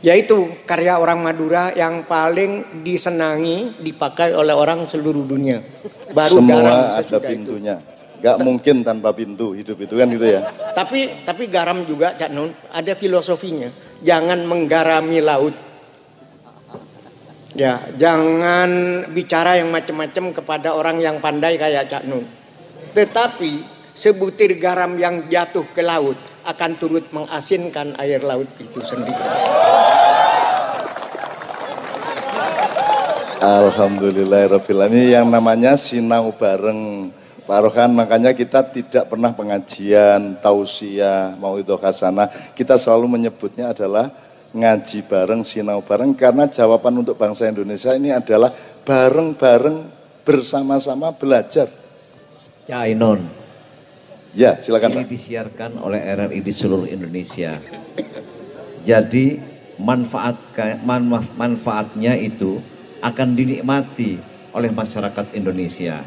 Yaitu 0.00 0.64
karya 0.64 0.96
orang 0.96 1.20
Madura 1.20 1.76
yang 1.76 2.08
paling 2.08 2.80
disenangi, 2.80 3.76
dipakai 3.84 4.32
oleh 4.32 4.56
orang 4.56 4.88
seluruh 4.88 5.28
dunia. 5.28 5.60
Baru 6.16 6.40
Semua 6.40 6.56
garam 6.56 6.80
ada 7.04 7.18
pintunya. 7.20 7.76
Itu. 7.76 7.98
Gak 8.20 8.36
mungkin 8.44 8.84
tanpa 8.84 9.16
pintu 9.16 9.56
hidup 9.56 9.80
itu 9.80 9.96
kan 9.96 10.08
gitu 10.12 10.28
ya. 10.28 10.44
Tapi 10.76 11.24
tapi 11.24 11.48
garam 11.48 11.88
juga 11.88 12.12
Cak 12.16 12.30
Nun 12.32 12.52
ada 12.68 12.92
filosofinya. 12.92 13.72
Jangan 14.04 14.44
menggarami 14.44 15.24
laut 15.24 15.56
Ya, 17.50 17.82
jangan 17.98 18.70
bicara 19.10 19.58
yang 19.58 19.74
macam-macam 19.74 20.30
kepada 20.30 20.70
orang 20.70 21.02
yang 21.02 21.18
pandai 21.18 21.58
kayak 21.58 21.90
Cak 21.90 22.06
Nun. 22.06 22.22
Tetapi 22.94 23.52
sebutir 23.90 24.54
garam 24.62 24.94
yang 24.94 25.26
jatuh 25.26 25.66
ke 25.74 25.82
laut 25.82 26.14
akan 26.46 26.70
turut 26.78 27.10
mengasinkan 27.10 27.98
air 27.98 28.22
laut 28.22 28.46
itu 28.62 28.78
sendiri. 28.78 29.18
Alhamdulillah 33.40 34.52
Ini 34.92 35.16
yang 35.16 35.32
namanya 35.32 35.72
sinau 35.72 36.28
bareng 36.36 37.08
Pak 37.48 37.60
Rohan, 37.66 37.90
makanya 37.96 38.36
kita 38.36 38.60
tidak 38.68 39.08
pernah 39.08 39.32
pengajian, 39.32 40.36
tausiah, 40.44 41.34
mau 41.40 41.56
itu 41.56 41.72
khasana. 41.74 42.28
Kita 42.52 42.76
selalu 42.76 43.16
menyebutnya 43.16 43.72
adalah 43.72 44.12
ngaji 44.52 45.02
bareng, 45.08 45.40
sinau 45.40 45.80
bareng 45.80 46.12
karena 46.12 46.46
jawaban 46.52 47.00
untuk 47.00 47.16
bangsa 47.16 47.48
Indonesia 47.48 47.96
ini 47.96 48.12
adalah 48.12 48.52
bareng-bareng 48.84 49.88
bersama-sama 50.22 51.10
belajar. 51.16 51.72
Ya 52.68 52.84
Ainon. 52.84 53.24
Ya, 54.36 54.60
silakan. 54.60 55.00
Ini 55.00 55.08
disiarkan 55.10 55.80
oleh 55.80 55.98
RRI 56.06 56.44
di 56.44 56.52
seluruh 56.52 56.86
Indonesia. 56.86 57.56
Jadi 58.84 59.40
manfaat 59.80 60.36
manfaatnya 61.34 62.14
itu 62.14 62.60
akan 63.00 63.28
dinikmati 63.36 64.20
oleh 64.52 64.70
masyarakat 64.72 65.32
Indonesia. 65.36 66.00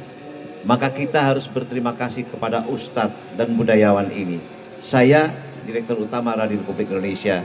Maka 0.64 0.88
kita 0.94 1.20
harus 1.20 1.50
berterima 1.52 1.92
kasih 1.92 2.24
kepada 2.24 2.64
Ustadz 2.72 3.36
dan 3.36 3.52
budayawan 3.52 4.08
ini. 4.16 4.40
Saya, 4.80 5.28
Direktur 5.68 6.08
Utama 6.08 6.32
Radio 6.36 6.60
Republik 6.60 6.88
Indonesia, 6.88 7.44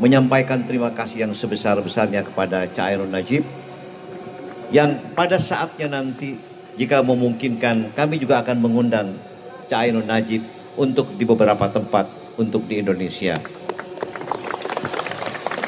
menyampaikan 0.00 0.64
terima 0.64 0.90
kasih 0.90 1.28
yang 1.28 1.32
sebesar-besarnya 1.36 2.24
kepada 2.24 2.64
Cairun 2.72 3.12
Najib 3.12 3.44
yang 4.72 4.96
pada 5.14 5.38
saatnya 5.38 5.86
nanti 6.00 6.34
jika 6.74 7.04
memungkinkan 7.04 7.94
kami 7.94 8.18
juga 8.18 8.42
akan 8.42 8.58
mengundang 8.58 9.14
Cairun 9.70 10.08
Najib 10.08 10.42
untuk 10.74 11.14
di 11.14 11.22
beberapa 11.22 11.70
tempat 11.70 12.10
untuk 12.34 12.66
di 12.66 12.82
Indonesia. 12.82 13.38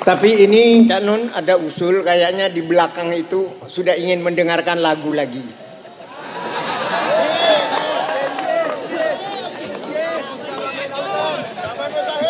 Tapi 0.07 0.47
ini 0.47 0.87
Cak 0.87 1.03
Nun 1.03 1.35
ada 1.35 1.59
usul 1.59 2.07
kayaknya 2.07 2.47
di 2.47 2.63
belakang 2.63 3.11
itu 3.11 3.51
sudah 3.67 3.99
ingin 3.99 4.23
mendengarkan 4.23 4.79
lagu 4.79 5.11
lagi. 5.11 5.43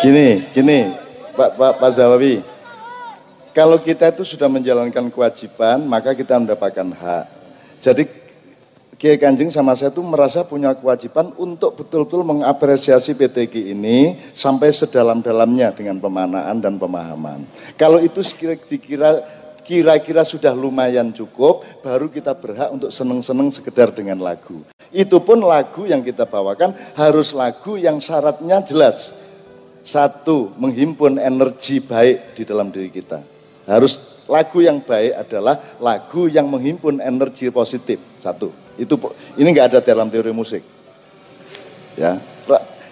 Gini, 0.01 0.41
gini, 0.57 0.89
Pak 1.37 1.53
Pak 1.53 1.77
Pak 1.77 1.91
Zawawi. 1.93 2.41
Kalau 3.53 3.77
kita 3.77 4.09
itu 4.09 4.25
sudah 4.25 4.49
menjalankan 4.49 5.13
kewajiban, 5.13 5.85
maka 5.85 6.17
kita 6.17 6.33
mendapatkan 6.41 6.89
hak. 6.97 7.25
Jadi 7.77 8.09
Kiai 8.97 9.21
Kanjeng 9.21 9.53
sama 9.53 9.77
saya 9.77 9.93
itu 9.93 10.01
merasa 10.01 10.41
punya 10.41 10.73
kewajiban 10.73 11.29
untuk 11.37 11.77
betul-betul 11.77 12.25
mengapresiasi 12.25 13.13
PTG 13.13 13.69
ini 13.77 14.17
sampai 14.33 14.73
sedalam-dalamnya 14.73 15.69
dengan 15.77 16.01
pemanaan 16.01 16.57
dan 16.57 16.81
pemahaman. 16.81 17.45
Kalau 17.77 18.01
itu 18.01 18.25
kira-kira 18.33 19.21
kira-kira 19.61 20.25
sudah 20.25 20.57
lumayan 20.57 21.13
cukup, 21.13 21.61
baru 21.85 22.09
kita 22.09 22.33
berhak 22.33 22.73
untuk 22.73 22.89
seneng-seneng 22.89 23.53
sekedar 23.53 23.93
dengan 23.93 24.17
lagu. 24.17 24.65
Itu 24.89 25.21
pun 25.21 25.45
lagu 25.45 25.85
yang 25.85 26.01
kita 26.01 26.25
bawakan 26.25 26.73
harus 26.97 27.37
lagu 27.37 27.77
yang 27.77 28.01
syaratnya 28.01 28.65
jelas. 28.65 29.13
Satu, 29.85 30.57
menghimpun 30.57 31.21
energi 31.21 31.85
baik 31.85 32.33
di 32.33 32.43
dalam 32.49 32.73
diri 32.73 32.89
kita. 32.89 33.21
Harus 33.69 34.16
lagu 34.27 34.59
yang 34.59 34.83
baik 34.83 35.27
adalah 35.27 35.55
lagu 35.79 36.27
yang 36.27 36.45
menghimpun 36.51 36.99
energi 36.99 37.49
positif. 37.49 37.97
Satu. 38.19 38.51
Itu 38.77 38.99
ini 39.39 39.49
nggak 39.51 39.67
ada 39.73 39.79
dalam 39.81 40.11
teori 40.11 40.35
musik. 40.35 40.61
Ya. 41.97 42.19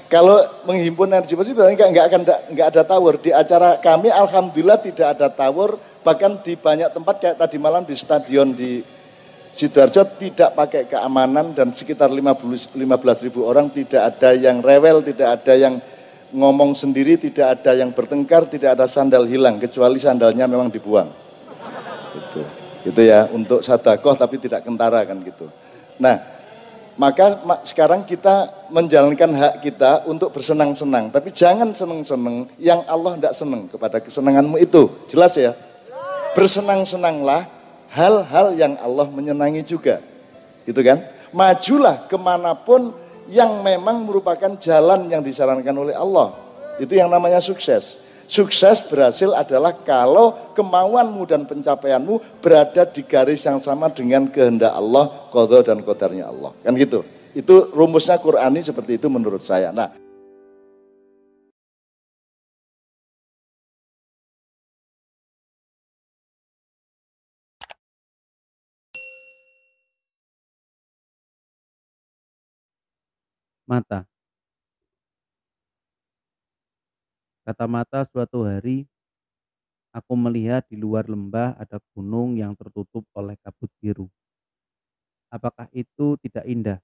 Kalau 0.05 0.37
menghimpun 0.69 1.09
energi 1.09 1.33
positif 1.33 1.57
berarti 1.57 1.75
nggak 1.75 2.05
akan 2.07 2.21
nggak 2.53 2.67
ada 2.71 2.81
tower 2.85 3.19
di 3.19 3.35
acara 3.35 3.81
kami. 3.81 4.09
Alhamdulillah 4.13 4.79
tidak 4.79 5.17
ada 5.17 5.27
tower. 5.27 5.75
Bahkan 6.05 6.45
di 6.45 6.53
banyak 6.53 6.93
tempat 6.93 7.15
kayak 7.17 7.37
tadi 7.41 7.57
malam 7.57 7.81
di 7.81 7.97
stadion 7.97 8.53
di 8.53 8.85
Sidoarjo 9.55 10.05
tidak 10.19 10.51
pakai 10.53 10.83
keamanan 10.85 11.55
dan 11.55 11.71
sekitar 11.71 12.11
15 12.11 12.75
ribu 13.25 13.47
orang 13.47 13.71
tidak 13.71 14.13
ada 14.13 14.35
yang 14.35 14.59
rewel, 14.59 14.99
tidak 14.99 15.41
ada 15.41 15.53
yang 15.55 15.79
ngomong 16.35 16.75
sendiri 16.75 17.15
tidak 17.15 17.59
ada 17.59 17.71
yang 17.73 17.95
bertengkar, 17.95 18.45
tidak 18.51 18.75
ada 18.75 18.85
sandal 18.85 19.23
hilang 19.23 19.55
kecuali 19.57 19.95
sandalnya 19.95 20.45
memang 20.45 20.67
dibuang. 20.67 21.24
Itu. 22.15 22.41
Itu 22.85 23.01
ya 23.01 23.27
untuk 23.33 23.65
sadakoh 23.65 24.13
tapi 24.13 24.37
tidak 24.37 24.61
kentara 24.61 25.01
kan 25.03 25.17
gitu. 25.25 25.49
Nah, 25.97 26.21
maka 26.95 27.43
sekarang 27.67 28.07
kita 28.07 28.47
menjalankan 28.71 29.31
hak 29.35 29.53
kita 29.59 30.07
untuk 30.07 30.31
bersenang-senang, 30.31 31.11
tapi 31.11 31.33
jangan 31.35 31.75
senang-senang 31.75 32.47
yang 32.55 32.85
Allah 32.87 33.19
tidak 33.19 33.35
senang 33.35 33.67
kepada 33.67 33.99
kesenanganmu 33.99 34.55
itu. 34.61 34.87
Jelas 35.11 35.35
ya? 35.35 35.51
Bersenang-senanglah 36.37 37.47
hal-hal 37.91 38.55
yang 38.55 38.79
Allah 38.79 39.07
menyenangi 39.11 39.63
juga. 39.67 39.99
Gitu 40.63 40.79
kan? 40.79 41.03
Majulah 41.35 42.07
ke 42.07 42.15
mana 42.15 42.55
pun 42.55 42.95
yang 43.27 43.59
memang 43.59 44.05
merupakan 44.05 44.55
jalan 44.55 45.09
yang 45.11 45.19
disarankan 45.19 45.75
oleh 45.75 45.95
Allah. 45.97 46.31
Itu 46.79 46.95
yang 46.95 47.11
namanya 47.11 47.43
sukses. 47.43 47.99
Sukses 48.25 48.81
berhasil 48.89 49.29
adalah 49.37 49.69
kalau 49.85 50.53
kemauanmu 50.57 51.29
dan 51.29 51.45
pencapaianmu 51.45 52.41
berada 52.41 52.81
di 52.89 53.05
garis 53.05 53.45
yang 53.45 53.61
sama 53.61 53.93
dengan 53.93 54.25
kehendak 54.25 54.73
Allah, 54.73 55.29
kodok 55.29 55.61
dan 55.69 55.85
kodarnya 55.85 56.33
Allah. 56.33 56.49
Kan 56.65 56.73
gitu. 56.73 57.05
Itu 57.37 57.69
rumusnya 57.75 58.17
Qurani 58.17 58.65
seperti 58.65 58.97
itu 58.97 59.11
menurut 59.11 59.43
saya. 59.45 59.69
Nah, 59.69 59.93
mata. 73.69 74.14
Kata 77.45 77.69
mata 77.69 78.09
suatu 78.09 78.41
hari, 78.41 78.89
aku 79.93 80.17
melihat 80.17 80.65
di 80.65 80.81
luar 80.81 81.05
lembah 81.05 81.53
ada 81.61 81.77
gunung 81.93 82.33
yang 82.33 82.57
tertutup 82.57 83.05
oleh 83.13 83.37
kabut 83.45 83.69
biru. 83.77 84.09
Apakah 85.29 85.69
itu 85.69 86.17
tidak 86.25 86.41
indah? 86.49 86.81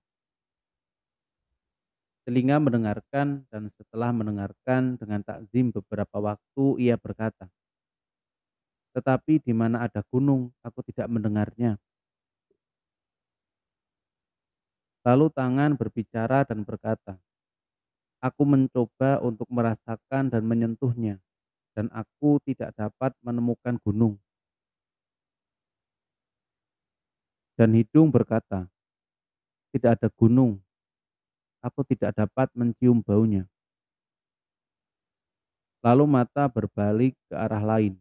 Telinga 2.29 2.61
mendengarkan 2.61 3.41
dan 3.49 3.73
setelah 3.73 4.13
mendengarkan 4.13 5.01
dengan 5.01 5.25
takzim 5.25 5.73
beberapa 5.73 6.21
waktu 6.21 6.65
ia 6.77 6.93
berkata, 6.93 7.49
tetapi 8.93 9.41
di 9.41 9.57
mana 9.57 9.89
ada 9.89 10.05
gunung, 10.13 10.53
aku 10.61 10.85
tidak 10.85 11.09
mendengarnya. 11.09 11.81
Lalu 15.01 15.33
tangan 15.33 15.73
berbicara 15.73 16.45
dan 16.45 16.61
berkata, 16.61 17.17
Aku 18.21 18.45
mencoba 18.45 19.17
untuk 19.25 19.49
merasakan 19.49 20.29
dan 20.29 20.45
menyentuhnya, 20.45 21.17
dan 21.73 21.89
aku 21.89 22.37
tidak 22.45 22.69
dapat 22.77 23.17
menemukan 23.25 23.81
gunung. 23.81 24.21
Dan 27.57 27.73
hidung 27.73 28.13
berkata, 28.13 28.69
Tidak 29.73 29.89
ada 29.89 30.05
gunung, 30.13 30.61
aku 31.65 31.81
tidak 31.89 32.13
dapat 32.13 32.53
mencium 32.53 33.01
baunya. 33.01 33.49
Lalu 35.81 36.05
mata 36.05 36.45
berbalik 36.45 37.17
ke 37.25 37.33
arah 37.33 37.63
lain, 37.65 37.97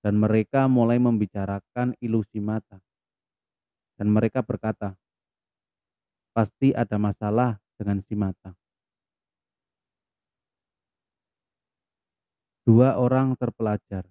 dan 0.00 0.16
mereka 0.16 0.64
mulai 0.64 0.96
membicarakan 0.96 1.92
ilusi 2.00 2.40
mata. 2.40 2.80
Dan 4.00 4.08
mereka 4.08 4.40
berkata, 4.40 4.96
pasti 6.34 6.74
ada 6.74 6.98
masalah 6.98 7.62
dengan 7.78 8.02
si 8.02 8.18
mata. 8.18 8.63
Dua 12.64 12.96
orang 12.96 13.36
terpelajar. 13.36 14.08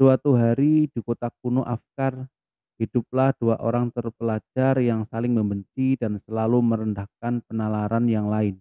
Suatu 0.00 0.32
hari 0.32 0.88
di 0.88 1.00
kota 1.04 1.28
kuno 1.44 1.60
Afkar, 1.60 2.24
hiduplah 2.80 3.36
dua 3.36 3.60
orang 3.60 3.92
terpelajar 3.92 4.80
yang 4.80 5.04
saling 5.12 5.36
membenci 5.36 6.00
dan 6.00 6.16
selalu 6.24 6.64
merendahkan 6.64 7.44
penalaran 7.44 8.08
yang 8.08 8.32
lain. 8.32 8.56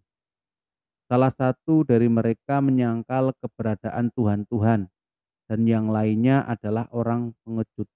Salah 1.08 1.32
satu 1.32 1.88
dari 1.88 2.12
mereka 2.12 2.60
menyangkal 2.60 3.32
keberadaan 3.39 4.12
Tuhan-Tuhan, 4.19 4.91
dan 5.47 5.60
yang 5.63 5.88
lainnya 5.88 6.43
adalah 6.43 6.91
orang 6.91 7.39
pengecut, 7.47 7.88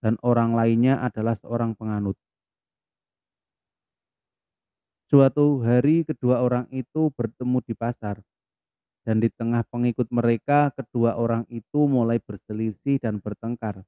dan 0.00 0.16
orang 0.24 0.56
lainnya 0.56 1.04
adalah 1.04 1.36
seorang 1.44 1.76
penganut. 1.76 2.16
Suatu 5.12 5.60
hari 5.60 6.08
kedua 6.08 6.40
orang 6.40 6.64
itu 6.72 7.12
bertemu 7.12 7.60
di 7.60 7.76
pasar, 7.76 8.24
dan 9.02 9.18
di 9.18 9.28
tengah 9.34 9.66
pengikut 9.66 10.06
mereka 10.14 10.70
kedua 10.74 11.18
orang 11.18 11.42
itu 11.50 11.90
mulai 11.90 12.22
berselisih 12.22 13.02
dan 13.02 13.18
bertengkar 13.18 13.82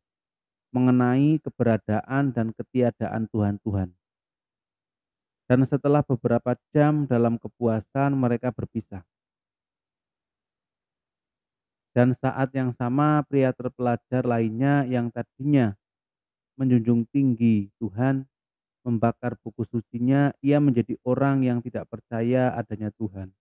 mengenai 0.75 1.39
keberadaan 1.39 2.35
dan 2.35 2.51
ketiadaan 2.51 3.31
Tuhan-Tuhan. 3.31 3.95
Dan 5.47 5.61
setelah 5.71 6.03
beberapa 6.03 6.59
jam 6.75 7.07
dalam 7.07 7.39
kepuasan 7.39 8.11
mereka 8.19 8.51
berpisah. 8.51 9.07
Dan 11.95 12.19
saat 12.19 12.51
yang 12.51 12.75
sama 12.75 13.23
pria 13.23 13.55
terpelajar 13.55 14.27
lainnya 14.27 14.83
yang 14.91 15.15
tadinya 15.15 15.79
menjunjung 16.59 17.07
tinggi 17.15 17.71
Tuhan 17.79 18.27
membakar 18.85 19.41
buku 19.41 19.65
sucinya, 19.73 20.31
ia 20.45 20.61
menjadi 20.61 21.01
orang 21.09 21.41
yang 21.43 21.65
tidak 21.65 21.89
percaya 21.89 22.53
adanya 22.53 22.93
Tuhan. 23.01 23.33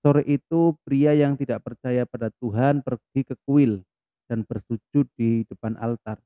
Sore 0.00 0.24
itu, 0.24 0.72
pria 0.80 1.12
yang 1.12 1.36
tidak 1.36 1.60
percaya 1.60 2.08
pada 2.08 2.32
Tuhan 2.40 2.80
pergi 2.80 3.20
ke 3.20 3.36
kuil 3.44 3.84
dan 4.32 4.48
bersujud 4.48 5.04
di 5.20 5.44
depan 5.44 5.76
altar 5.76 6.16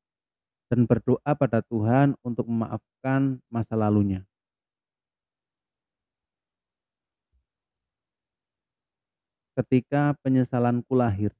dan 0.70 0.86
berdoa 0.86 1.32
pada 1.34 1.58
Tuhan 1.66 2.14
untuk 2.22 2.46
memaafkan 2.46 3.42
masa 3.50 3.74
lalunya. 3.74 4.22
Ketika 9.58 10.14
penyesalanku 10.22 10.94
lahir, 10.94 11.34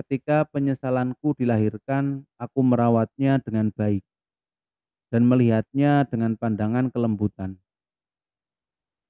Ketika 0.00 0.48
penyesalanku 0.48 1.36
dilahirkan, 1.36 2.24
aku 2.40 2.64
merawatnya 2.64 3.36
dengan 3.44 3.68
baik 3.68 4.00
dan 5.12 5.28
melihatnya 5.28 6.08
dengan 6.08 6.40
pandangan 6.40 6.88
kelembutan. 6.88 7.60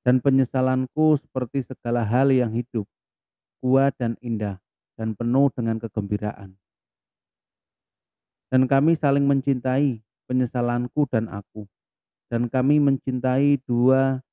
Dan 0.01 0.25
penyesalanku 0.25 1.21
seperti 1.21 1.65
segala 1.69 2.05
hal 2.09 2.33
yang 2.33 2.57
hidup, 2.57 2.89
kuat 3.61 3.93
dan 4.01 4.17
indah, 4.25 4.57
dan 4.97 5.13
penuh 5.13 5.53
dengan 5.53 5.77
kegembiraan. 5.77 6.57
Dan 8.49 8.67
kami 8.67 8.97
saling 8.97 9.29
mencintai, 9.29 10.01
penyesalanku 10.25 11.05
dan 11.13 11.29
aku. 11.29 11.69
Dan 12.33 12.49
kami 12.49 12.81
mencintai 12.81 13.61
dua 13.69 14.25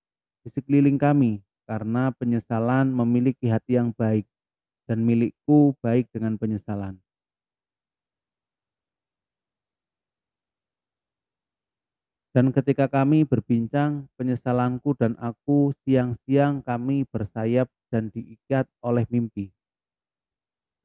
di 0.41 0.49
sekeliling 0.55 0.95
kami, 0.95 1.43
karena 1.67 2.15
penyesalan 2.15 2.87
memiliki 2.89 3.51
hati 3.51 3.75
yang 3.75 3.91
baik 3.91 4.23
dan 4.87 5.03
milikku 5.03 5.75
baik 5.83 6.07
dengan 6.15 6.39
penyesalan. 6.39 6.95
Dan 12.37 12.53
ketika 12.53 12.85
kami 12.85 13.25
berbincang, 13.25 14.05
penyesalanku 14.13 14.93
dan 14.93 15.17
aku 15.17 15.73
siang-siang 15.81 16.61
kami 16.61 17.01
bersayap 17.09 17.65
dan 17.89 18.13
diikat 18.13 18.69
oleh 18.85 19.09
mimpi. 19.09 19.49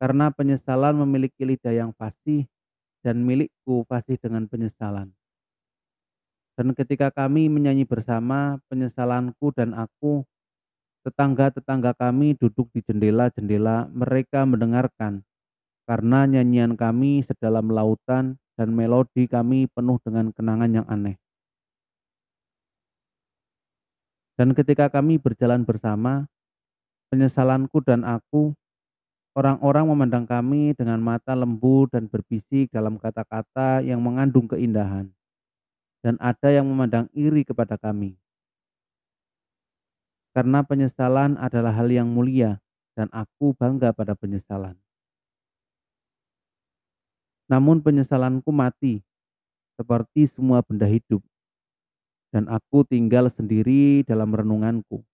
Karena 0.00 0.32
penyesalan 0.32 0.96
memiliki 1.04 1.44
lidah 1.44 1.76
yang 1.76 1.92
fasih 1.92 2.48
dan 3.04 3.20
milikku 3.20 3.84
fasih 3.84 4.16
dengan 4.16 4.48
penyesalan. 4.48 5.12
Dan 6.56 6.72
ketika 6.72 7.12
kami 7.12 7.52
menyanyi 7.52 7.84
bersama, 7.84 8.56
penyesalanku 8.72 9.52
dan 9.52 9.76
aku, 9.76 10.24
tetangga-tetangga 11.04 11.92
kami 12.00 12.32
duduk 12.32 12.72
di 12.72 12.80
jendela-jendela, 12.80 13.92
mereka 13.92 14.48
mendengarkan, 14.48 15.20
karena 15.84 16.24
nyanyian 16.24 16.80
kami 16.80 17.28
sedalam 17.28 17.68
lautan 17.68 18.40
dan 18.56 18.72
melodi 18.72 19.28
kami 19.28 19.68
penuh 19.68 20.00
dengan 20.00 20.32
kenangan 20.32 20.72
yang 20.80 20.88
aneh. 20.88 21.21
Dan 24.32 24.56
ketika 24.56 24.88
kami 24.88 25.20
berjalan 25.20 25.60
bersama, 25.62 26.24
penyesalanku 27.12 27.84
dan 27.84 28.00
aku, 28.00 28.56
orang-orang 29.36 29.84
memandang 29.92 30.24
kami 30.24 30.72
dengan 30.72 31.00
mata 31.04 31.36
lembut 31.36 31.92
dan 31.92 32.08
berbisik 32.08 32.72
dalam 32.72 32.96
kata-kata 32.96 33.84
yang 33.84 34.00
mengandung 34.00 34.48
keindahan. 34.48 35.12
Dan 36.00 36.16
ada 36.18 36.48
yang 36.50 36.66
memandang 36.66 37.06
iri 37.12 37.44
kepada 37.44 37.76
kami. 37.78 38.16
Karena 40.32 40.64
penyesalan 40.64 41.36
adalah 41.36 41.76
hal 41.76 41.92
yang 41.92 42.08
mulia 42.08 42.56
dan 42.96 43.12
aku 43.12 43.52
bangga 43.52 43.92
pada 43.92 44.16
penyesalan. 44.16 44.74
Namun 47.52 47.84
penyesalanku 47.84 48.48
mati, 48.48 49.04
seperti 49.76 50.32
semua 50.32 50.64
benda 50.64 50.88
hidup 50.88 51.20
dan 52.32 52.48
aku 52.48 52.88
tinggal 52.88 53.28
sendiri 53.36 54.02
dalam 54.08 54.32
renunganku. 54.32 55.04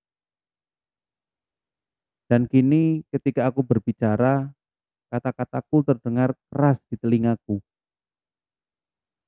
Dan 2.31 2.47
kini 2.47 3.03
ketika 3.11 3.51
aku 3.51 3.67
berbicara, 3.67 4.55
kata-kataku 5.11 5.83
terdengar 5.83 6.39
keras 6.49 6.79
di 6.87 6.97
telingaku. 7.01 7.59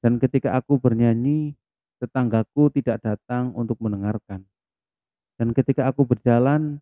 Dan 0.01 0.23
ketika 0.23 0.57
aku 0.57 0.79
bernyanyi, 0.79 1.59
tetanggaku 2.01 2.73
tidak 2.73 3.03
datang 3.03 3.53
untuk 3.59 3.77
mendengarkan. 3.83 4.47
Dan 5.37 5.53
ketika 5.53 5.89
aku 5.89 6.07
berjalan, 6.09 6.81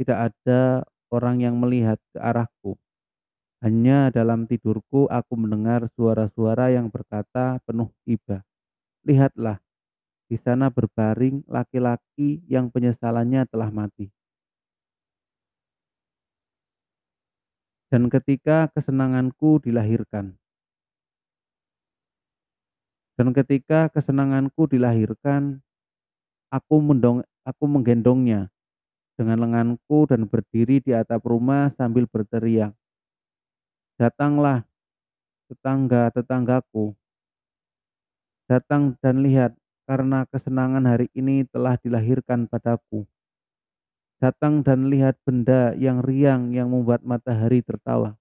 tidak 0.00 0.32
ada 0.32 0.84
orang 1.12 1.40
yang 1.44 1.56
melihat 1.56 2.00
ke 2.12 2.18
arahku. 2.20 2.76
Hanya 3.60 4.08
dalam 4.08 4.46
tidurku 4.46 5.10
aku 5.10 5.34
mendengar 5.34 5.90
suara-suara 5.98 6.72
yang 6.72 6.88
berkata 6.88 7.58
penuh 7.66 7.90
iba. 8.06 8.40
Lihatlah, 9.04 9.58
di 10.28 10.36
sana 10.36 10.68
berbaring 10.68 11.42
laki-laki 11.48 12.44
yang 12.44 12.68
penyesalannya 12.68 13.48
telah 13.48 13.72
mati. 13.72 14.12
Dan 17.88 18.12
ketika 18.12 18.68
kesenanganku 18.76 19.64
dilahirkan, 19.64 20.36
dan 23.18 23.28
ketika 23.34 23.90
kesenanganku 23.90 24.68
dilahirkan, 24.70 25.64
aku 26.54 26.76
mendong, 26.78 27.26
aku 27.42 27.64
menggendongnya 27.66 28.52
dengan 29.18 29.42
lenganku 29.42 30.06
dan 30.06 30.30
berdiri 30.30 30.78
di 30.78 30.94
atap 30.94 31.26
rumah 31.26 31.74
sambil 31.74 32.06
berteriak. 32.06 32.70
Datanglah, 33.98 34.62
tetangga-tetanggaku. 35.50 36.94
Datang 38.46 38.94
dan 39.02 39.26
lihat 39.26 39.57
karena 39.88 40.28
kesenangan 40.28 40.84
hari 40.84 41.08
ini 41.16 41.48
telah 41.48 41.80
dilahirkan 41.80 42.44
padaku. 42.44 43.08
Datang 44.20 44.60
dan 44.60 44.92
lihat 44.92 45.16
benda 45.24 45.72
yang 45.80 46.04
riang 46.04 46.52
yang 46.52 46.68
membuat 46.68 47.00
matahari 47.00 47.64
tertawa. 47.64 48.12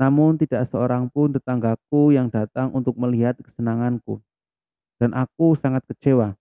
Namun 0.00 0.40
tidak 0.40 0.72
seorang 0.72 1.12
pun 1.12 1.36
tetanggaku 1.36 2.16
yang 2.16 2.32
datang 2.32 2.72
untuk 2.72 2.96
melihat 2.96 3.36
kesenanganku. 3.36 4.24
Dan 4.96 5.12
aku 5.12 5.60
sangat 5.60 5.84
kecewa. 5.92 6.32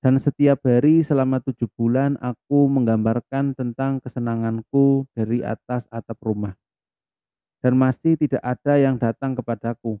Dan 0.00 0.16
setiap 0.22 0.64
hari 0.64 1.04
selama 1.04 1.44
tujuh 1.44 1.68
bulan 1.76 2.16
aku 2.22 2.70
menggambarkan 2.70 3.52
tentang 3.58 4.00
kesenanganku 4.00 5.04
dari 5.12 5.44
atas 5.44 5.84
atap 5.92 6.16
rumah. 6.24 6.56
Dan 7.60 7.74
masih 7.74 8.14
tidak 8.14 8.40
ada 8.40 8.78
yang 8.78 8.96
datang 8.96 9.34
kepadaku 9.34 9.98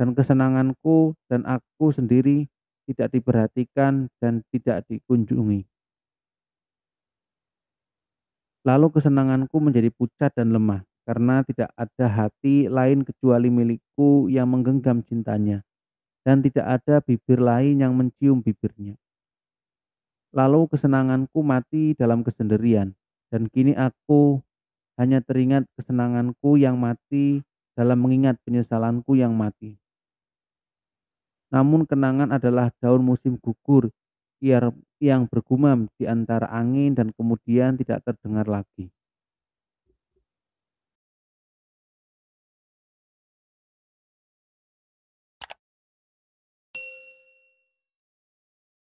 dan 0.00 0.16
kesenanganku 0.16 1.12
dan 1.28 1.44
aku 1.44 1.92
sendiri 1.92 2.48
tidak 2.88 3.12
diperhatikan 3.12 4.08
dan 4.16 4.40
tidak 4.48 4.88
dikunjungi. 4.88 5.68
Lalu 8.64 8.86
kesenanganku 8.96 9.60
menjadi 9.60 9.92
pucat 9.92 10.32
dan 10.32 10.56
lemah 10.56 10.88
karena 11.04 11.44
tidak 11.44 11.68
ada 11.76 12.06
hati 12.08 12.72
lain 12.72 13.04
kecuali 13.04 13.52
milikku 13.52 14.32
yang 14.32 14.48
menggenggam 14.48 15.04
cintanya 15.04 15.60
dan 16.24 16.40
tidak 16.40 16.80
ada 16.80 17.04
bibir 17.04 17.40
lain 17.40 17.84
yang 17.84 17.92
mencium 17.92 18.40
bibirnya. 18.40 18.96
Lalu 20.32 20.64
kesenanganku 20.72 21.44
mati 21.44 21.92
dalam 21.92 22.24
kesendirian 22.24 22.96
dan 23.28 23.52
kini 23.52 23.76
aku 23.76 24.40
hanya 24.96 25.20
teringat 25.24 25.68
kesenanganku 25.76 26.56
yang 26.56 26.80
mati 26.80 27.44
dalam 27.72 28.00
mengingat 28.00 28.36
penyesalanku 28.44 29.16
yang 29.16 29.32
mati. 29.32 29.79
Namun 31.54 31.86
kenangan 31.86 32.30
adalah 32.34 32.70
daun 32.82 33.02
musim 33.06 33.38
gugur 33.38 33.90
yang 35.00 35.22
bergumam 35.30 35.88
di 35.98 36.04
antara 36.08 36.46
angin 36.50 36.94
dan 36.96 37.10
kemudian 37.14 37.76
tidak 37.78 38.02
terdengar 38.06 38.46
lagi. 38.48 38.90